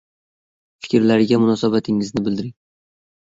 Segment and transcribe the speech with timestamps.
[0.85, 2.53] Fikrlariga munosabatingizni bildiring.